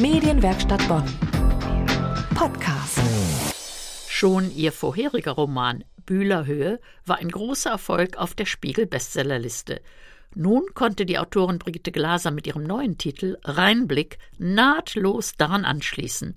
Medienwerkstatt 0.00 0.86
Bonn. 0.86 1.02
Podcast. 2.36 3.00
Schon 4.08 4.54
ihr 4.54 4.70
vorheriger 4.70 5.32
Roman 5.32 5.82
Bühlerhöhe 6.06 6.78
war 7.04 7.18
ein 7.18 7.30
großer 7.30 7.70
Erfolg 7.70 8.16
auf 8.16 8.34
der 8.34 8.46
Spiegel-Bestsellerliste. 8.46 9.80
Nun 10.36 10.66
konnte 10.74 11.04
die 11.04 11.18
Autorin 11.18 11.58
Brigitte 11.58 11.90
Glaser 11.90 12.30
mit 12.30 12.46
ihrem 12.46 12.62
neuen 12.62 12.96
Titel 12.96 13.38
Reinblick 13.42 14.18
nahtlos 14.38 15.32
daran 15.36 15.64
anschließen. 15.64 16.36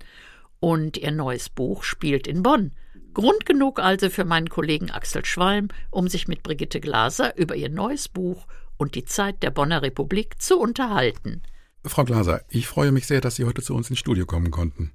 Und 0.60 0.98
ihr 0.98 1.12
neues 1.12 1.50
Buch 1.50 1.84
spielt 1.84 2.26
in 2.26 2.42
Bonn. 2.42 2.72
Grund 3.14 3.46
genug 3.46 3.80
also 3.80 4.10
für 4.10 4.26
meinen 4.26 4.50
Kollegen 4.50 4.90
Axel 4.90 5.24
Schwalm, 5.24 5.68
um 5.92 6.08
sich 6.08 6.28
mit 6.28 6.42
Brigitte 6.42 6.82
Glaser 6.82 7.38
über 7.38 7.56
ihr 7.56 7.70
neues 7.70 8.10
Buch 8.10 8.48
und 8.78 8.96
die 8.96 9.06
Zeit 9.06 9.44
der 9.44 9.52
Bonner 9.52 9.84
Republik 9.84 10.42
zu 10.42 10.60
unterhalten. 10.60 11.44
Frau 11.86 12.04
Glaser, 12.04 12.42
ich 12.50 12.68
freue 12.68 12.92
mich 12.92 13.08
sehr, 13.08 13.22
dass 13.22 13.36
Sie 13.36 13.46
heute 13.46 13.64
zu 13.64 13.74
uns 13.74 13.90
ins 13.90 13.98
Studio 13.98 14.28
kommen 14.28 14.52
konnten. 14.52 14.92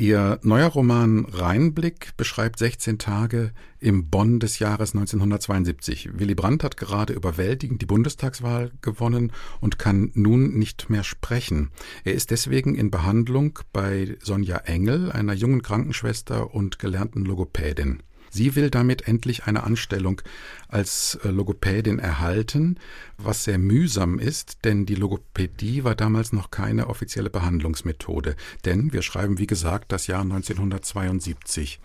Ihr 0.00 0.38
neuer 0.42 0.68
Roman 0.68 1.24
Rheinblick 1.24 2.16
beschreibt 2.16 2.58
16 2.60 2.98
Tage 2.98 3.52
im 3.80 4.10
Bonn 4.10 4.38
des 4.38 4.60
Jahres 4.60 4.94
1972. 4.94 6.10
Willy 6.20 6.36
Brandt 6.36 6.62
hat 6.62 6.76
gerade 6.76 7.14
überwältigend 7.14 7.82
die 7.82 7.86
Bundestagswahl 7.86 8.70
gewonnen 8.80 9.32
und 9.60 9.80
kann 9.80 10.12
nun 10.14 10.56
nicht 10.56 10.88
mehr 10.88 11.02
sprechen. 11.02 11.70
Er 12.04 12.12
ist 12.12 12.30
deswegen 12.30 12.76
in 12.76 12.92
Behandlung 12.92 13.58
bei 13.72 14.16
Sonja 14.22 14.58
Engel, 14.58 15.10
einer 15.10 15.32
jungen 15.32 15.62
Krankenschwester 15.62 16.54
und 16.54 16.78
gelernten 16.78 17.24
Logopädin. 17.24 18.02
Sie 18.30 18.56
will 18.56 18.70
damit 18.70 19.08
endlich 19.08 19.44
eine 19.44 19.62
Anstellung 19.62 20.22
als 20.68 21.18
äh, 21.24 21.28
Logopädin 21.28 21.98
erhalten, 21.98 22.78
was 23.16 23.44
sehr 23.44 23.58
mühsam 23.58 24.18
ist, 24.18 24.64
denn 24.64 24.86
die 24.86 24.94
Logopädie 24.94 25.84
war 25.84 25.94
damals 25.94 26.32
noch 26.32 26.50
keine 26.50 26.88
offizielle 26.88 27.30
Behandlungsmethode. 27.30 28.36
Denn 28.64 28.92
wir 28.92 29.02
schreiben, 29.02 29.38
wie 29.38 29.46
gesagt, 29.46 29.92
das 29.92 30.06
Jahr 30.06 30.22
1972. 30.22 31.80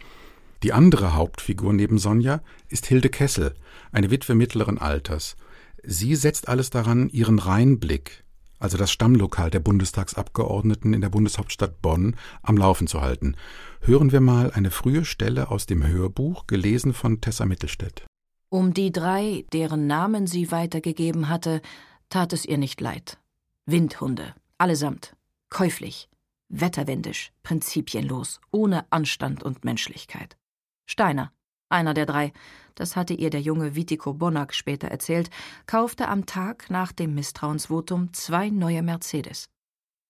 Die 0.64 0.74
andere 0.74 1.14
Hauptfigur 1.14 1.74
neben 1.74 1.98
Sonja 1.98 2.42
ist 2.70 2.86
Hilde 2.86 3.10
Kessel, 3.10 3.54
eine 3.92 4.12
Witwe 4.12 4.34
mittleren 4.34 4.78
Alters. 4.78 5.36
Sie 5.84 6.16
setzt 6.16 6.48
alles 6.48 6.70
daran, 6.70 7.10
ihren 7.10 7.40
Rheinblick, 7.40 8.24
also 8.64 8.78
das 8.78 8.92
Stammlokal 8.92 9.50
der 9.50 9.60
Bundestagsabgeordneten 9.60 10.94
in 10.94 11.02
der 11.02 11.10
Bundeshauptstadt 11.10 11.82
Bonn, 11.82 12.16
am 12.42 12.56
Laufen 12.56 12.88
zu 12.88 13.02
halten. 13.02 13.36
Hören 13.82 14.14
wir 14.14 14.22
mal 14.22 14.52
eine 14.52 14.72
frühe 14.72 15.04
Stelle 15.04 15.52
aus 15.52 15.66
dem 15.66 15.86
Hörbuch, 15.86 16.48
gelesen 16.48 16.94
von 16.94 17.20
Tessa 17.20 17.46
Mittelstädt. 17.46 18.06
Um 18.48 18.74
die 18.74 18.92
drei, 18.92 19.46
deren 19.52 19.88
Namen 19.88 20.28
sie 20.28 20.52
weitergegeben 20.52 21.28
hatte, 21.28 21.62
tat 22.08 22.32
es 22.32 22.46
ihr 22.46 22.58
nicht 22.58 22.80
leid. 22.80 23.18
Windhunde, 23.66 24.34
allesamt, 24.58 25.16
käuflich, 25.50 26.08
wetterwendisch, 26.48 27.32
prinzipienlos, 27.44 28.40
ohne 28.52 28.86
Anstand 28.92 29.44
und 29.44 29.66
Menschlichkeit. 29.66 30.38
Steiner, 30.86 31.34
einer 31.74 31.94
der 31.94 32.06
drei, 32.06 32.32
das 32.76 32.96
hatte 32.96 33.14
ihr 33.14 33.30
der 33.30 33.42
junge 33.42 33.76
Witiko 33.76 34.14
Bonack 34.14 34.54
später 34.54 34.88
erzählt, 34.88 35.30
kaufte 35.66 36.08
am 36.08 36.26
Tag 36.26 36.70
nach 36.70 36.92
dem 36.92 37.14
Misstrauensvotum 37.14 38.14
zwei 38.14 38.50
neue 38.50 38.82
Mercedes. 38.82 39.50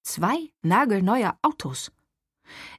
Zwei 0.03 0.51
nagelneue 0.61 1.33
Autos. 1.41 1.91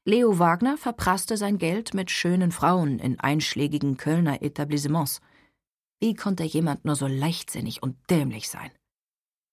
Leo 0.04 0.38
Wagner 0.38 0.76
verprasste 0.76 1.36
sein 1.36 1.58
Geld 1.58 1.94
mit 1.94 2.10
schönen 2.10 2.52
Frauen 2.52 2.98
in 2.98 3.18
einschlägigen 3.18 3.96
Kölner 3.96 4.42
Etablissements. 4.42 5.20
Wie 6.00 6.14
konnte 6.14 6.44
jemand 6.44 6.84
nur 6.84 6.96
so 6.96 7.06
leichtsinnig 7.06 7.82
und 7.82 7.96
dämlich 8.10 8.48
sein? 8.48 8.70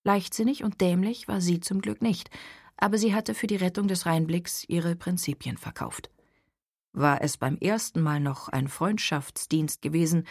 Leichtsinnig 0.03 0.63
und 0.63 0.81
dämlich 0.81 1.27
war 1.27 1.39
sie 1.41 1.59
zum 1.59 1.81
Glück 1.81 2.01
nicht, 2.01 2.29
aber 2.75 2.97
sie 2.97 3.13
hatte 3.13 3.33
für 3.33 3.47
die 3.47 3.55
Rettung 3.55 3.87
des 3.87 4.05
Rheinblicks 4.05 4.65
ihre 4.67 4.95
Prinzipien 4.95 5.57
verkauft. 5.57 6.09
War 6.93 7.21
es 7.21 7.37
beim 7.37 7.57
ersten 7.57 8.01
Mal 8.01 8.19
noch 8.19 8.49
ein 8.49 8.67
Freundschaftsdienst 8.67 9.81
gewesen, 9.81 10.25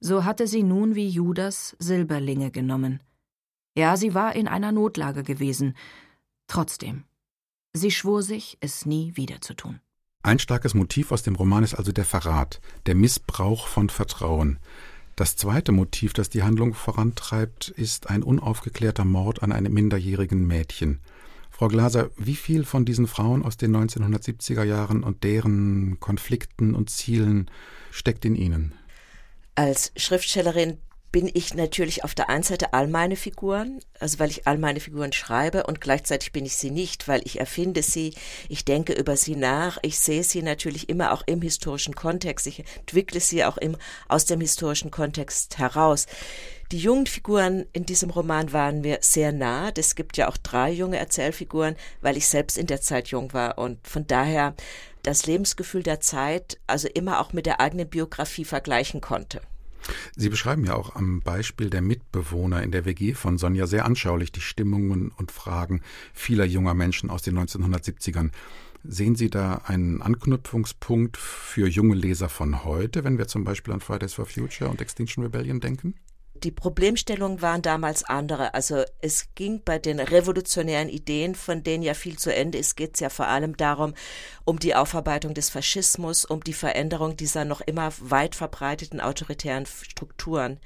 so 0.00 0.24
hatte 0.24 0.46
sie 0.46 0.62
nun 0.62 0.94
wie 0.94 1.08
Judas 1.08 1.76
Silberlinge 1.78 2.50
genommen. 2.50 3.00
Ja, 3.76 3.96
sie 3.96 4.14
war 4.14 4.34
in 4.34 4.48
einer 4.48 4.72
Notlage 4.72 5.22
gewesen. 5.22 5.76
Trotzdem. 6.46 7.04
Sie 7.74 7.90
schwor 7.90 8.22
sich, 8.22 8.58
es 8.60 8.86
nie 8.86 9.16
wieder 9.16 9.40
zu 9.40 9.54
tun. 9.54 9.80
Ein 10.22 10.38
starkes 10.38 10.74
Motiv 10.74 11.12
aus 11.12 11.22
dem 11.22 11.36
Roman 11.36 11.62
ist 11.62 11.74
also 11.74 11.92
der 11.92 12.04
Verrat, 12.04 12.60
der 12.86 12.94
Missbrauch 12.94 13.66
von 13.66 13.88
Vertrauen. 13.88 14.58
Das 15.14 15.36
zweite 15.36 15.72
Motiv, 15.72 16.12
das 16.12 16.28
die 16.28 16.42
Handlung 16.42 16.74
vorantreibt, 16.74 17.68
ist 17.68 18.08
ein 18.08 18.22
unaufgeklärter 18.22 19.04
Mord 19.04 19.42
an 19.42 19.52
einem 19.52 19.72
minderjährigen 19.72 20.46
Mädchen. 20.46 21.00
Frau 21.58 21.66
Glaser, 21.66 22.10
wie 22.16 22.36
viel 22.36 22.64
von 22.64 22.84
diesen 22.84 23.08
Frauen 23.08 23.44
aus 23.44 23.56
den 23.56 23.76
1970er 23.76 24.62
Jahren 24.62 25.02
und 25.02 25.24
deren 25.24 25.98
Konflikten 25.98 26.72
und 26.72 26.88
Zielen 26.88 27.50
steckt 27.90 28.24
in 28.24 28.36
Ihnen? 28.36 28.74
Als 29.56 29.90
Schriftstellerin 29.96 30.78
bin 31.10 31.30
ich 31.32 31.54
natürlich 31.54 32.04
auf 32.04 32.14
der 32.14 32.28
einen 32.28 32.42
Seite 32.42 32.74
all 32.74 32.86
meine 32.86 33.16
Figuren, 33.16 33.80
also 33.98 34.18
weil 34.18 34.30
ich 34.30 34.46
all 34.46 34.58
meine 34.58 34.80
Figuren 34.80 35.12
schreibe 35.12 35.64
und 35.64 35.80
gleichzeitig 35.80 36.32
bin 36.32 36.44
ich 36.44 36.56
sie 36.56 36.70
nicht, 36.70 37.08
weil 37.08 37.22
ich 37.24 37.40
erfinde 37.40 37.82
sie, 37.82 38.14
ich 38.48 38.64
denke 38.64 38.92
über 38.92 39.16
sie 39.16 39.36
nach, 39.36 39.78
ich 39.82 39.98
sehe 39.98 40.22
sie 40.22 40.42
natürlich 40.42 40.88
immer 40.88 41.12
auch 41.12 41.22
im 41.26 41.40
historischen 41.40 41.94
Kontext, 41.94 42.46
ich 42.46 42.64
entwickle 42.76 43.20
sie 43.20 43.44
auch 43.44 43.56
im, 43.56 43.76
aus 44.08 44.26
dem 44.26 44.40
historischen 44.40 44.90
Kontext 44.90 45.58
heraus. 45.58 46.06
Die 46.70 46.78
jungen 46.78 47.06
Figuren 47.06 47.64
in 47.72 47.86
diesem 47.86 48.10
Roman 48.10 48.52
waren 48.52 48.82
mir 48.82 48.98
sehr 49.00 49.32
nah. 49.32 49.72
Es 49.74 49.94
gibt 49.94 50.18
ja 50.18 50.28
auch 50.28 50.36
drei 50.36 50.70
junge 50.70 50.98
Erzählfiguren, 50.98 51.76
weil 52.02 52.18
ich 52.18 52.28
selbst 52.28 52.58
in 52.58 52.66
der 52.66 52.82
Zeit 52.82 53.08
jung 53.08 53.32
war 53.32 53.56
und 53.56 53.86
von 53.88 54.06
daher 54.06 54.54
das 55.02 55.24
Lebensgefühl 55.24 55.82
der 55.82 56.00
Zeit 56.00 56.58
also 56.66 56.86
immer 56.88 57.20
auch 57.20 57.32
mit 57.32 57.46
der 57.46 57.60
eigenen 57.60 57.88
Biografie 57.88 58.44
vergleichen 58.44 59.00
konnte. 59.00 59.40
Sie 60.16 60.28
beschreiben 60.28 60.64
ja 60.64 60.74
auch 60.74 60.94
am 60.94 61.20
Beispiel 61.20 61.70
der 61.70 61.82
Mitbewohner 61.82 62.62
in 62.62 62.72
der 62.72 62.84
WG 62.84 63.14
von 63.14 63.38
Sonja 63.38 63.66
sehr 63.66 63.84
anschaulich 63.84 64.32
die 64.32 64.40
Stimmungen 64.40 65.10
und 65.16 65.32
Fragen 65.32 65.82
vieler 66.12 66.44
junger 66.44 66.74
Menschen 66.74 67.10
aus 67.10 67.22
den 67.22 67.38
1970ern. 67.38 68.30
Sehen 68.84 69.16
Sie 69.16 69.28
da 69.28 69.62
einen 69.66 70.02
Anknüpfungspunkt 70.02 71.16
für 71.16 71.68
junge 71.68 71.94
Leser 71.94 72.28
von 72.28 72.64
heute, 72.64 73.04
wenn 73.04 73.18
wir 73.18 73.26
zum 73.26 73.44
Beispiel 73.44 73.74
an 73.74 73.80
Fridays 73.80 74.14
for 74.14 74.26
Future 74.26 74.70
und 74.70 74.80
Extinction 74.80 75.24
Rebellion 75.24 75.60
denken? 75.60 75.94
Die 76.44 76.50
Problemstellungen 76.50 77.42
waren 77.42 77.62
damals 77.62 78.04
andere. 78.04 78.54
Also 78.54 78.82
es 79.00 79.28
ging 79.34 79.62
bei 79.64 79.78
den 79.78 80.00
revolutionären 80.00 80.88
Ideen, 80.88 81.34
von 81.34 81.62
denen 81.62 81.82
ja 81.82 81.94
viel 81.94 82.18
zu 82.18 82.34
Ende 82.34 82.58
ist, 82.58 82.76
geht 82.76 82.94
es 82.94 83.00
ja 83.00 83.08
vor 83.08 83.26
allem 83.26 83.56
darum, 83.56 83.94
um 84.44 84.58
die 84.58 84.74
Aufarbeitung 84.74 85.34
des 85.34 85.50
Faschismus, 85.50 86.24
um 86.24 86.42
die 86.42 86.52
Veränderung 86.52 87.16
dieser 87.16 87.44
noch 87.44 87.60
immer 87.60 87.92
weit 88.00 88.34
verbreiteten 88.34 89.00
autoritären 89.00 89.66
Strukturen. 89.66 90.58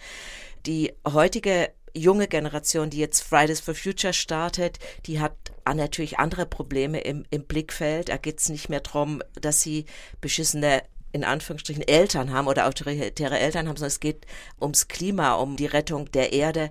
Die 0.67 0.93
heutige 1.07 1.71
junge 1.95 2.29
Generation, 2.29 2.91
die 2.91 2.99
jetzt 2.99 3.23
Fridays 3.23 3.61
for 3.61 3.75
Future 3.75 4.13
startet, 4.13 4.79
die 5.07 5.21
hat 5.21 5.35
natürlich 5.67 6.19
andere 6.19 6.47
Probleme 6.47 7.01
im, 7.01 7.25
im 7.31 7.45
Blickfeld. 7.45 8.09
Da 8.09 8.17
geht 8.17 8.41
es 8.41 8.49
nicht 8.49 8.69
mehr 8.69 8.81
darum, 8.81 9.23
dass 9.41 9.61
sie 9.61 9.87
beschissene 10.21 10.83
in 11.13 11.25
Anführungsstrichen 11.25 11.87
Eltern 11.87 12.33
haben 12.33 12.49
oder 12.49 12.67
autoritäre 12.67 13.39
Eltern 13.39 13.69
haben, 13.69 13.77
sondern 13.77 13.89
es 13.89 14.01
geht 14.01 14.27
ums 14.61 14.89
Klima, 14.89 15.35
um 15.35 15.57
die 15.57 15.67
Rettung 15.67 16.11
der 16.13 16.33
Erde. 16.33 16.71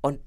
Und 0.00 0.20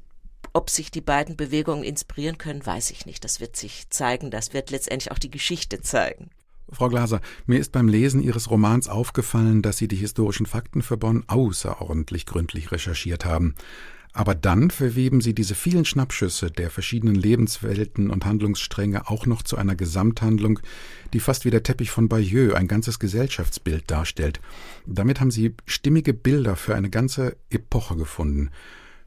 ob 0.53 0.69
sich 0.69 0.91
die 0.91 1.01
beiden 1.01 1.35
Bewegungen 1.35 1.83
inspirieren 1.83 2.37
können, 2.37 2.65
weiß 2.65 2.91
ich 2.91 3.05
nicht. 3.05 3.23
Das 3.23 3.39
wird 3.39 3.55
sich 3.55 3.89
zeigen. 3.89 4.31
Das 4.31 4.53
wird 4.53 4.71
letztendlich 4.71 5.11
auch 5.11 5.19
die 5.19 5.31
Geschichte 5.31 5.81
zeigen. 5.81 6.29
Frau 6.71 6.89
Glaser, 6.89 7.21
mir 7.45 7.59
ist 7.59 7.71
beim 7.71 7.87
Lesen 7.87 8.21
Ihres 8.21 8.49
Romans 8.49 8.89
aufgefallen, 8.89 9.61
dass 9.61 9.77
Sie 9.77 9.87
die 9.87 9.95
historischen 9.95 10.45
Fakten 10.45 10.81
für 10.81 10.97
Bonn 10.97 11.23
außerordentlich 11.27 12.25
gründlich 12.25 12.71
recherchiert 12.71 13.23
haben. 13.23 13.55
Aber 14.15 14.33
dann 14.33 14.71
verweben 14.71 15.19
sie 15.19 15.35
diese 15.35 15.55
vielen 15.55 15.83
Schnappschüsse 15.83 16.49
der 16.49 16.69
verschiedenen 16.69 17.15
Lebenswelten 17.15 18.09
und 18.09 18.23
Handlungsstränge 18.23 19.09
auch 19.09 19.25
noch 19.25 19.43
zu 19.43 19.57
einer 19.57 19.75
Gesamthandlung, 19.75 20.61
die 21.11 21.19
fast 21.19 21.43
wie 21.43 21.49
der 21.49 21.63
Teppich 21.63 21.91
von 21.91 22.07
Bayeux 22.07 22.55
ein 22.55 22.69
ganzes 22.69 22.99
Gesellschaftsbild 22.99 23.91
darstellt. 23.91 24.39
Damit 24.85 25.19
haben 25.19 25.31
sie 25.31 25.53
stimmige 25.65 26.13
Bilder 26.13 26.55
für 26.55 26.75
eine 26.75 26.89
ganze 26.89 27.35
Epoche 27.49 27.97
gefunden. 27.97 28.51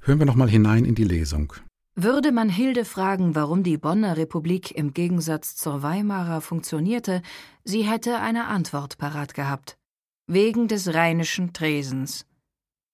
Hören 0.00 0.18
wir 0.18 0.26
noch 0.26 0.34
mal 0.34 0.50
hinein 0.50 0.84
in 0.84 0.94
die 0.94 1.04
Lesung. 1.04 1.54
Würde 1.96 2.30
man 2.30 2.50
Hilde 2.50 2.84
fragen, 2.84 3.34
warum 3.34 3.62
die 3.62 3.78
Bonner 3.78 4.18
Republik 4.18 4.72
im 4.72 4.92
Gegensatz 4.92 5.56
zur 5.56 5.82
Weimarer 5.82 6.42
funktionierte, 6.42 7.22
sie 7.64 7.82
hätte 7.82 8.18
eine 8.18 8.46
Antwort 8.46 8.98
parat 8.98 9.32
gehabt. 9.32 9.78
Wegen 10.26 10.68
des 10.68 10.92
rheinischen 10.92 11.54
Tresens. 11.54 12.26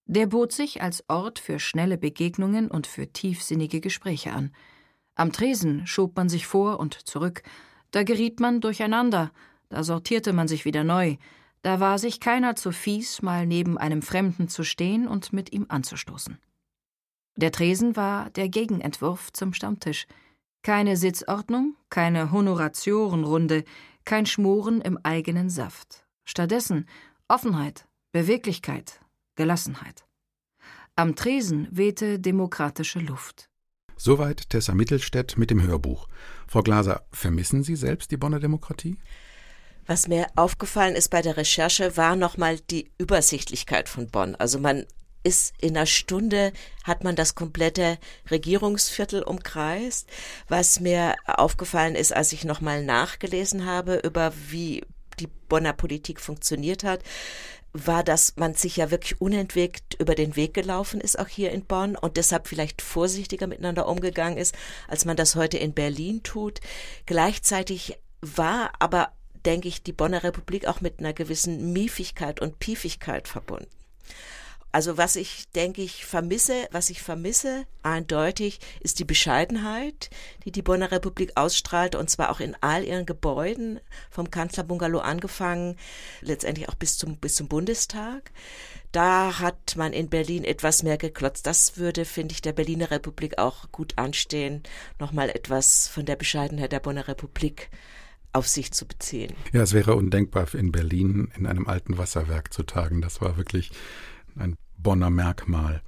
Der 0.07 0.27
bot 0.27 0.53
sich 0.53 0.83
als 0.83 1.05
Ort 1.09 1.39
für 1.39 1.59
schnelle 1.59 1.97
Begegnungen 1.97 2.71
und 2.71 2.87
für 2.87 3.13
tiefsinnige 3.13 3.81
Gespräche 3.81 4.33
an. 4.33 4.55
Am 5.15 5.33
Tresen 5.33 5.87
schob 5.87 6.17
man 6.17 6.29
sich 6.29 6.47
vor 6.47 6.79
und 6.79 6.95
zurück, 6.95 7.43
da 7.91 8.03
geriet 8.03 8.41
man 8.41 8.61
durcheinander, 8.61 9.31
da 9.69 9.83
sortierte 9.83 10.33
man 10.33 10.49
sich 10.49 10.65
wieder 10.65 10.85
neu, 10.85 11.17
da 11.63 11.81
war 11.81 11.99
sich 11.99 12.21
keiner 12.21 12.57
zu 12.57 12.73
fies, 12.73 13.23
mal 13.23 13.47
neben 13.47 13.79
einem 13.79 14.03
Fremden 14.03 14.49
zu 14.49 14.65
stehen 14.65 15.09
und 15.09 15.33
mit 15.33 15.53
ihm 15.53 15.67
anzustoßen. 15.69 16.39
Der 17.37 17.53
Tresen 17.53 17.97
war 17.97 18.31
der 18.31 18.49
Gegenentwurf 18.49 19.33
zum 19.33 19.55
Stammtisch. 19.55 20.07
Keine 20.63 20.97
Sitzordnung, 20.97 21.77
keine 21.89 22.31
Honoratiorenrunde, 22.31 23.65
kein 24.05 24.27
Schmoren 24.27 24.81
im 24.81 24.99
eigenen 25.03 25.49
Saft. 25.49 26.07
Stattdessen 26.25 26.87
Offenheit, 27.29 27.89
Beweglichkeit, 28.13 29.01
Gelassenheit. 29.35 30.05
Am 30.97 31.17
Tresen 31.17 31.69
wehte 31.71 32.19
demokratische 32.21 33.01
Luft. 33.01 33.49
Soweit 33.97 34.51
Tessa 34.51 34.75
Mittelstädt 34.75 35.37
mit 35.37 35.51
dem 35.51 35.63
Hörbuch. 35.63 36.09
Frau 36.47 36.63
Glaser, 36.63 37.05
vermissen 37.13 37.63
Sie 37.63 37.77
selbst 37.77 38.11
die 38.11 38.17
Bonner 38.17 38.41
Demokratie? 38.41 38.99
Was 39.87 40.09
mir 40.09 40.27
aufgefallen 40.35 40.95
ist 40.95 41.11
bei 41.11 41.21
der 41.21 41.37
Recherche, 41.37 41.97
war 41.97 42.17
nochmal 42.17 42.59
die 42.59 42.91
Übersichtlichkeit 42.99 43.89
von 43.89 44.09
Bonn. 44.09 44.35
Also 44.35 44.59
man 44.59 44.87
ist 45.25 45.55
in 45.61 45.77
einer 45.77 45.87
Stunde, 45.87 46.53
hat 46.85 47.03
man 47.03 47.17
das 47.17 47.35
komplette 47.35 47.99
Regierungsviertel 48.31 49.23
umkreist. 49.23 50.09
Was 50.49 50.81
mir 50.81 51.17
aufgefallen 51.27 51.95
ist, 51.95 52.15
als 52.15 52.33
ich 52.33 52.45
nochmal 52.45 52.85
nachgelesen 52.85 53.67
habe 53.67 53.97
über 53.97 54.33
wie 54.49 54.85
die 55.19 55.29
Bonner 55.49 55.73
Politik 55.73 56.21
funktioniert 56.21 56.85
hat, 56.85 57.01
war, 57.75 58.05
dass 58.05 58.37
man 58.37 58.55
sich 58.55 58.77
ja 58.77 58.91
wirklich 58.91 59.21
unentwegt 59.21 59.95
über 59.99 60.15
den 60.15 60.37
Weg 60.37 60.55
gelaufen 60.55 61.01
ist, 61.01 61.19
auch 61.19 61.29
hier 61.29 61.51
in 61.51 61.65
Bonn, 61.65 61.97
und 61.97 62.17
deshalb 62.17 62.47
vielleicht 62.47 62.81
vorsichtiger 62.81 63.49
miteinander 63.49 63.89
umgegangen 63.89 64.39
ist, 64.39 64.55
als 64.89 65.05
man 65.05 65.17
das 65.17 65.35
heute 65.35 65.59
in 65.59 65.75
Berlin 65.75 66.23
tut. 66.23 66.61
Gleichzeitig 67.05 67.99
war 68.21 68.73
aber, 68.79 69.13
denke 69.45 69.69
ich, 69.69 69.83
die 69.83 69.93
Bonner 69.93 70.23
Republik 70.23 70.67
auch 70.67 70.81
mit 70.81 71.01
einer 71.01 71.13
gewissen 71.13 71.73
Miefigkeit 71.73 72.41
und 72.41 72.61
Piefigkeit 72.61 73.27
verbunden. 73.27 73.69
Also 74.75 74.99
was 74.99 75.15
ich 75.15 75.49
denke 75.55 75.83
ich 75.83 76.05
vermisse, 76.05 76.67
was 76.73 76.91
ich 76.91 77.01
vermisse 77.01 77.65
eindeutig, 77.85 78.59
ist 78.81 78.99
die 78.99 79.05
Bescheidenheit, 79.05 80.11
die 80.45 80.51
die 80.51 80.63
Bonner 80.63 80.91
Republik 80.91 81.31
ausstrahlt 81.37 81.95
und 81.95 82.11
zwar 82.11 82.33
auch 82.33 82.41
in 82.41 82.57
all 82.61 82.83
ihren 82.83 83.07
Gebäuden, 83.07 83.79
vom 84.11 84.33
Kanzlerbungalow 84.33 84.99
angefangen, 84.99 85.77
letztendlich 86.23 86.69
auch 86.69 86.75
bis 86.75 86.99
zum 86.99 87.19
bis 87.19 87.37
zum 87.37 87.47
Bundestag. 87.47 88.33
Da 88.91 89.39
hat 89.39 89.77
man 89.77 89.93
in 89.93 90.09
Berlin 90.09 90.43
etwas 90.43 90.83
mehr 90.83 90.99
geklotzt. 90.99 91.47
Das 91.47 91.77
würde, 91.77 92.05
finde 92.05 92.33
ich, 92.33 92.43
der 92.43 92.53
Berliner 92.53 92.91
Republik 92.91 93.39
auch 93.39 93.71
gut 93.71 93.97
anstehen, 93.97 94.65
nochmal 94.99 95.31
etwas 95.31 95.87
von 95.87 96.05
der 96.05 96.17
Bescheidenheit 96.17 96.73
der 96.73 96.81
Bonner 96.81 97.07
Republik 97.07 97.71
auf 98.33 98.49
sich 98.49 98.73
zu 98.73 98.87
beziehen. 98.89 99.35
Ja, 99.53 99.63
es 99.63 99.73
wäre 99.73 99.95
undenkbar, 99.95 100.53
in 100.53 100.73
Berlin 100.73 101.31
in 101.37 101.47
einem 101.47 101.69
alten 101.69 101.97
Wasserwerk 101.97 102.53
zu 102.53 102.65
tagen. 102.65 103.03
Das 103.03 103.21
war 103.21 103.37
wirklich 103.37 103.71
ein 104.37 104.57
Bonner 104.85 105.11
Merkmal. 105.11 105.83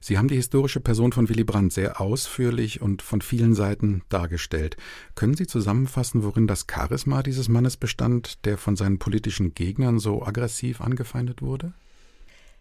Sie 0.00 0.16
haben 0.16 0.28
die 0.28 0.36
historische 0.36 0.78
Person 0.78 1.10
von 1.10 1.28
Willy 1.28 1.42
Brandt 1.42 1.72
sehr 1.72 2.00
ausführlich 2.00 2.80
und 2.80 3.02
von 3.02 3.20
vielen 3.20 3.56
Seiten 3.56 4.02
dargestellt. 4.08 4.76
Können 5.16 5.34
Sie 5.34 5.48
zusammenfassen, 5.48 6.22
worin 6.22 6.46
das 6.46 6.66
Charisma 6.70 7.24
dieses 7.24 7.48
Mannes 7.48 7.76
bestand, 7.76 8.44
der 8.44 8.58
von 8.58 8.76
seinen 8.76 9.00
politischen 9.00 9.54
Gegnern 9.54 9.98
so 9.98 10.22
aggressiv 10.22 10.80
angefeindet 10.80 11.42
wurde? 11.42 11.72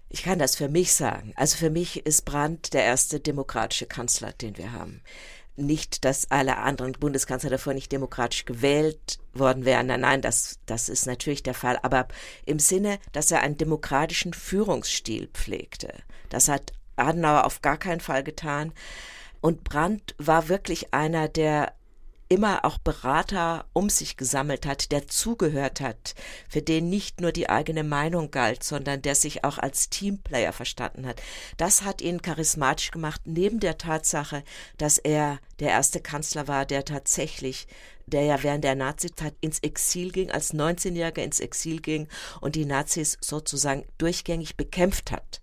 Ich 0.10 0.24
kann 0.24 0.39
das 0.39 0.56
für 0.56 0.69
mich 0.69 0.94
sagen. 0.94 1.33
Also 1.36 1.57
für 1.57 1.69
mich 1.69 2.07
ist 2.07 2.25
Brandt 2.25 2.74
der 2.74 2.83
erste 2.83 3.19
demokratische 3.19 3.86
Kanzler, 3.86 4.31
den 4.31 4.57
wir 4.57 4.72
haben 4.72 5.01
nicht, 5.57 6.06
dass 6.06 6.31
alle 6.31 6.57
anderen 6.57 6.94
Bundeskanzler 6.94 7.50
davor 7.50 7.74
nicht 7.74 7.92
demokratisch 7.92 8.45
gewählt 8.45 9.19
worden 9.38 9.66
wären. 9.66 9.88
Nein, 9.88 10.02
nein, 10.02 10.22
das, 10.22 10.60
das 10.66 10.90
ist 10.90 11.06
natürlich 11.06 11.44
der 11.44 11.54
Fall. 11.54 11.78
Aber 11.82 12.08
im 12.46 12.60
Sinne, 12.60 13.00
dass 13.12 13.32
er 13.32 13.42
einen 13.42 13.58
demokratischen 13.58 14.34
Führungsstil 14.34 15.28
pflegte. 15.34 15.94
Das 16.30 16.48
hat 16.48 16.74
Adenauer 16.96 17.46
auf 17.46 17.62
gar 17.62 17.78
keinen 17.78 18.02
Fall 18.02 18.24
getan. 18.24 18.74
Und 19.42 19.64
Brandt 19.64 20.16
war 20.18 20.50
wirklich 20.50 20.94
einer, 20.94 21.28
der 21.28 21.74
immer 22.28 22.66
auch 22.66 22.78
Berater 22.80 23.66
um 23.74 23.90
sich 23.90 24.18
gesammelt 24.18 24.66
hat, 24.66 24.92
der 24.92 25.08
zugehört 25.08 25.80
hat, 25.80 26.16
für 26.50 26.62
den 26.62 26.90
nicht 26.90 27.22
nur 27.22 27.32
die 27.32 27.50
eigene 27.50 27.84
Meinung 27.84 28.32
galt, 28.32 28.64
sondern 28.64 29.02
der 29.02 29.16
sich 29.16 29.44
auch 29.44 29.60
als 29.60 29.90
Teamplayer 29.90 30.52
verstanden 30.52 31.06
hat. 31.06 31.22
Das 31.58 31.84
hat 31.84 32.02
ihn 32.02 32.22
charismatisch 32.22 32.92
gemacht, 32.92 33.22
neben 33.26 33.60
der 33.60 33.78
Tatsache, 33.78 34.44
dass 34.78 34.98
er 34.98 35.40
der 35.60 35.70
erste 35.70 36.00
Kanzler 36.00 36.48
war, 36.48 36.66
der 36.66 36.84
tatsächlich 36.84 37.68
der 38.06 38.24
ja 38.24 38.44
während 38.44 38.63
der 38.63 38.75
Nazizeit 38.75 39.36
ins 39.42 39.60
Exil 39.60 40.12
ging, 40.12 40.31
als 40.31 40.54
19-Jähriger 40.54 41.24
ins 41.24 41.40
Exil 41.40 41.81
ging 41.81 42.07
und 42.42 42.56
die 42.56 42.66
Nazis 42.66 43.18
sozusagen 43.22 43.86
durchgängig 43.98 44.57
bekämpft 44.57 45.12
hat. 45.12 45.42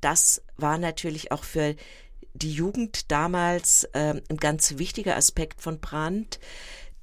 Das 0.00 0.42
war 0.56 0.78
natürlich 0.78 1.32
auch 1.32 1.44
für 1.44 1.76
die 2.34 2.52
Jugend 2.52 3.10
damals 3.10 3.84
äh, 3.92 4.20
ein 4.28 4.36
ganz 4.38 4.78
wichtiger 4.78 5.16
Aspekt 5.16 5.60
von 5.60 5.80
Brandt, 5.80 6.40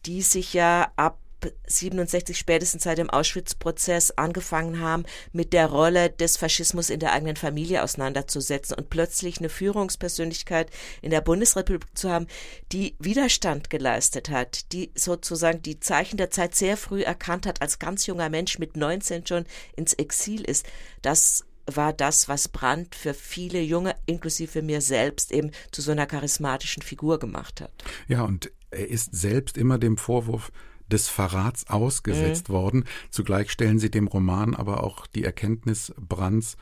die 0.05 0.21
sich 0.21 0.53
ja 0.53 0.91
ab 0.95 1.19
67 1.67 2.37
spätestens 2.37 2.83
seit 2.83 2.97
dem 2.97 3.09
Auschwitz-Prozess 3.09 4.11
angefangen 4.11 4.79
haben, 4.79 5.03
mit 5.31 5.53
der 5.53 5.67
Rolle 5.67 6.09
des 6.09 6.37
Faschismus 6.37 6.89
in 6.89 6.99
der 6.99 7.13
eigenen 7.13 7.35
Familie 7.35 7.83
auseinanderzusetzen 7.83 8.75
und 8.77 8.89
plötzlich 8.89 9.39
eine 9.39 9.49
Führungspersönlichkeit 9.49 10.69
in 11.01 11.11
der 11.11 11.21
Bundesrepublik 11.21 11.97
zu 11.97 12.09
haben, 12.09 12.27
die 12.71 12.95
Widerstand 12.99 13.69
geleistet 13.69 14.29
hat, 14.29 14.71
die 14.73 14.91
sozusagen 14.95 15.61
die 15.61 15.79
Zeichen 15.79 16.17
der 16.17 16.29
Zeit 16.29 16.55
sehr 16.55 16.77
früh 16.77 17.01
erkannt 17.01 17.45
hat, 17.45 17.61
als 17.61 17.79
ganz 17.79 18.05
junger 18.05 18.29
Mensch 18.29 18.59
mit 18.59 18.75
19 18.75 19.25
schon 19.25 19.45
ins 19.75 19.93
Exil 19.93 20.41
ist. 20.41 20.65
Das 21.01 21.45
war 21.75 21.93
das, 21.93 22.27
was 22.27 22.47
Brandt 22.47 22.95
für 22.95 23.13
viele 23.13 23.61
Junge, 23.61 23.95
inklusive 24.05 24.61
mir 24.61 24.81
selbst, 24.81 25.31
eben 25.31 25.51
zu 25.71 25.81
so 25.81 25.91
einer 25.91 26.05
charismatischen 26.05 26.81
Figur 26.81 27.19
gemacht 27.19 27.61
hat. 27.61 27.71
Ja, 28.07 28.23
und 28.23 28.51
er 28.71 28.87
ist 28.87 29.15
selbst 29.15 29.57
immer 29.57 29.77
dem 29.77 29.97
Vorwurf 29.97 30.51
des 30.91 31.07
Verrats 31.07 31.69
ausgesetzt 31.69 32.49
mhm. 32.49 32.53
worden. 32.53 32.85
Zugleich 33.09 33.51
stellen 33.51 33.79
sie 33.79 33.91
dem 33.91 34.07
Roman 34.07 34.55
aber 34.55 34.83
auch 34.83 35.07
die 35.07 35.23
Erkenntnis 35.23 35.93
Brandts 35.97 36.57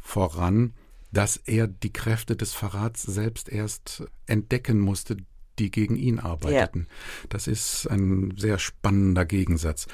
voran, 0.00 0.74
dass 1.12 1.36
er 1.36 1.66
die 1.66 1.92
Kräfte 1.92 2.36
des 2.36 2.52
Verrats 2.52 3.02
selbst 3.02 3.48
erst 3.48 4.04
entdecken 4.26 4.80
musste, 4.80 5.16
die 5.58 5.70
gegen 5.70 5.96
ihn 5.96 6.18
arbeiteten. 6.18 6.86
Ja. 6.88 7.26
Das 7.30 7.46
ist 7.46 7.86
ein 7.86 8.34
sehr 8.36 8.58
spannender 8.58 9.24
Gegensatz. 9.24 9.86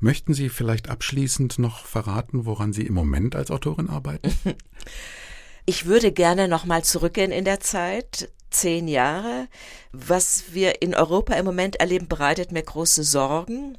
Möchten 0.00 0.34
Sie 0.34 0.48
vielleicht 0.48 0.90
abschließend 0.90 1.58
noch 1.58 1.86
verraten, 1.86 2.44
woran 2.44 2.72
Sie 2.72 2.82
im 2.82 2.94
Moment 2.94 3.34
als 3.34 3.50
Autorin 3.50 3.88
arbeiten? 3.88 4.30
Ich 5.68 5.84
würde 5.84 6.12
gerne 6.12 6.46
noch 6.46 6.64
mal 6.64 6.84
zurückgehen 6.84 7.32
in 7.32 7.44
der 7.44 7.58
Zeit, 7.58 8.30
zehn 8.50 8.88
Jahre. 8.88 9.48
Was 9.92 10.52
wir 10.52 10.82
in 10.82 10.94
Europa 10.94 11.34
im 11.34 11.44
Moment 11.44 11.76
erleben, 11.76 12.08
bereitet 12.08 12.52
mir 12.52 12.62
große 12.62 13.04
Sorgen. 13.04 13.78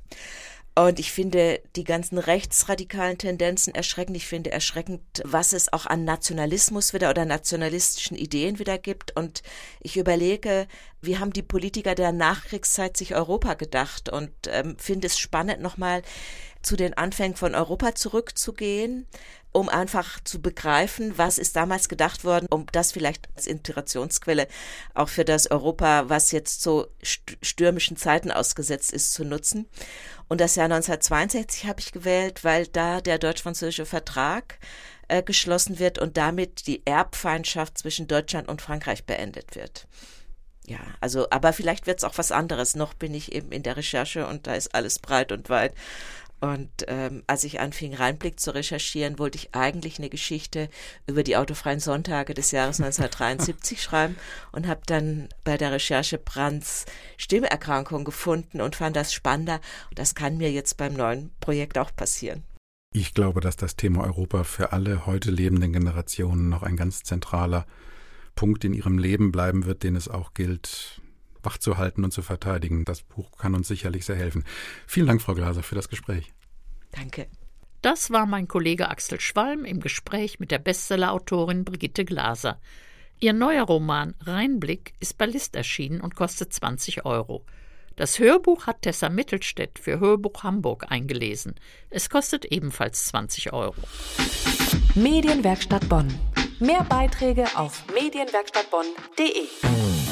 Und 0.78 1.00
ich 1.00 1.12
finde 1.12 1.60
die 1.76 1.84
ganzen 1.84 2.20
rechtsradikalen 2.20 3.18
Tendenzen 3.18 3.74
erschreckend. 3.74 4.16
Ich 4.16 4.28
finde 4.28 4.52
erschreckend, 4.52 5.02
was 5.24 5.54
es 5.54 5.74
auch 5.74 5.88
an 5.88 6.04
Nationalismus 6.04 6.94
wieder 6.94 7.10
oder 7.10 7.26
nationalistischen 7.26 8.16
Ideen 8.16 8.60
wieder 8.60 8.78
gibt. 8.78 9.16
Und 9.18 9.42
ich 9.80 9.98
überlege, 9.98 10.68
wie 11.02 11.18
haben 11.18 11.34
die 11.34 11.42
Politiker 11.42 11.96
der 11.96 12.12
Nachkriegszeit 12.12 12.96
sich 12.96 13.16
Europa 13.16 13.56
gedacht? 13.56 14.10
Und 14.10 14.30
ähm, 14.50 14.78
finde 14.78 15.08
es 15.08 15.18
spannend, 15.18 15.62
nochmal 15.62 16.04
zu 16.62 16.76
den 16.76 16.94
Anfängen 16.94 17.36
von 17.36 17.56
Europa 17.56 17.96
zurückzugehen, 17.96 19.08
um 19.58 19.70
einfach 19.70 20.20
zu 20.24 20.40
begreifen, 20.40 21.18
was 21.18 21.40
ist 21.40 21.56
damals 21.56 21.90
gedacht 21.90 22.24
worden, 22.24 22.46
um 22.52 22.68
das 22.72 22.92
vielleicht 22.92 23.28
als 23.36 23.48
Inspirationsquelle 23.48 24.48
auch 24.94 25.10
für 25.10 25.26
das 25.26 25.50
Europa, 25.50 26.10
was 26.10 26.32
jetzt 26.32 26.62
so 26.62 26.88
stürmischen 27.02 27.98
Zeiten 27.98 28.32
ausgesetzt 28.32 28.94
ist, 28.94 29.14
zu 29.14 29.26
nutzen. 29.26 29.68
Und 30.28 30.42
das 30.42 30.56
Jahr 30.56 30.66
1962 30.66 31.66
habe 31.66 31.80
ich 31.80 31.92
gewählt, 31.92 32.44
weil 32.44 32.68
da 32.68 33.02
der 33.02 33.18
deutsch-französische 33.18 33.88
Vertrag 33.88 34.60
äh, 35.08 35.24
geschlossen 35.24 35.80
wird 35.80 35.98
und 35.98 36.18
damit 36.18 36.68
die 36.68 36.86
Erbfeindschaft 36.86 37.80
zwischen 37.80 38.08
Deutschland 38.08 38.50
und 38.50 38.62
Frankreich 38.62 39.06
beendet 39.06 39.56
wird. 39.56 39.88
Ja, 40.68 40.82
also, 41.00 41.32
aber 41.32 41.52
vielleicht 41.52 41.88
wird 41.88 41.98
es 41.98 42.04
auch 42.04 42.18
was 42.20 42.32
anderes. 42.32 42.76
Noch 42.76 42.94
bin 42.94 43.16
ich 43.16 43.32
eben 43.32 43.52
in 43.52 43.64
der 43.64 43.78
Recherche 43.78 44.28
und 44.28 44.46
da 44.46 44.54
ist 44.54 44.76
alles 44.76 45.00
breit 45.00 45.32
und 45.32 45.50
weit. 45.50 45.74
Und 46.40 46.70
ähm, 46.88 47.24
als 47.26 47.44
ich 47.44 47.60
anfing, 47.60 47.96
Reinblick 47.96 48.40
zu 48.40 48.54
recherchieren, 48.54 49.18
wollte 49.18 49.38
ich 49.38 49.56
eigentlich 49.56 49.98
eine 49.98 50.10
Geschichte 50.10 50.70
über 51.08 51.24
die 51.24 51.36
autofreien 51.36 51.80
Sonntage 51.80 52.36
des 52.36 52.52
Jahres 52.52 52.80
1973 52.80 53.82
schreiben 53.82 54.16
und 54.52 54.68
habe 54.68 54.82
dann 54.86 55.30
bei 55.44 55.58
der 55.58 55.72
Recherche 55.72 56.20
Brands 56.20 56.86
Stimmerkrankung 57.18 58.04
gefunden 58.04 58.62
und 58.62 58.76
fand 58.76 58.96
das 58.96 59.14
spannender. 59.14 59.60
Und 59.90 59.98
das 59.98 60.14
kann 60.14 60.38
mir 60.38 60.52
jetzt 60.52 60.78
beim 60.78 60.94
neuen 60.94 61.32
Projekt 61.40 61.78
auch 61.78 61.96
passieren. 61.96 62.44
Ich 62.94 63.14
glaube, 63.14 63.42
dass 63.42 63.58
das 63.58 63.76
Thema 63.76 64.04
Europa 64.04 64.44
für 64.44 64.72
alle 64.74 65.06
heute 65.06 65.32
lebenden 65.32 65.74
Generationen 65.74 66.50
noch 66.50 66.64
ein 66.64 66.78
ganz 66.78 67.04
zentraler 67.04 67.66
Punkt 68.36 68.64
in 68.64 68.74
ihrem 68.74 68.98
Leben 68.98 69.32
bleiben 69.32 69.66
wird, 69.66 69.84
den 69.84 69.96
es 69.96 70.08
auch 70.08 70.34
gilt, 70.34 71.02
wachzuhalten 71.48 72.04
und 72.04 72.12
zu 72.12 72.22
verteidigen. 72.22 72.84
Das 72.84 73.02
Buch 73.02 73.38
kann 73.38 73.56
uns 73.56 73.70
sicherlich 73.70 74.06
sehr 74.06 74.18
helfen. 74.18 74.44
Vielen 74.86 75.08
Dank, 75.08 75.22
Frau 75.22 75.34
Glaser, 75.34 75.64
für 75.64 75.76
das 75.76 75.88
Gespräch. 75.88 76.34
Danke. 76.92 77.28
Das 77.82 78.12
war 78.12 78.26
mein 78.26 78.50
Kollege 78.50 78.90
Axel 78.90 79.22
Schwalm 79.22 79.64
im 79.64 79.80
Gespräch 79.80 80.42
mit 80.42 80.52
der 80.52 80.60
Bestsellerautorin 80.60 81.64
Brigitte 81.64 82.04
Glaser. 82.04 82.60
Ihr 83.20 83.32
neuer 83.32 83.64
Roman 83.64 84.14
Rheinblick 84.26 84.94
ist 85.00 85.18
bei 85.18 85.26
List 85.26 85.56
erschienen 85.56 86.02
und 86.02 86.16
kostet 86.16 86.52
20 86.52 87.06
Euro. 87.06 87.46
Das 87.96 88.20
Hörbuch 88.20 88.68
hat 88.68 88.82
Tessa 88.82 89.10
Mittelstädt 89.10 89.80
für 89.80 90.00
Hörbuch 90.00 90.44
Hamburg 90.44 90.92
eingelesen. 90.92 91.56
Es 91.90 92.10
kostet 92.10 92.46
ebenfalls 92.46 93.06
20 93.06 93.54
Euro. 93.54 93.82
Medienwerkstatt 94.96 95.88
Bonn. 95.88 96.14
Mehr 96.60 96.84
Beiträge 96.84 97.46
auf 97.56 97.86
medienwerkstattbonn.de. 97.94 100.07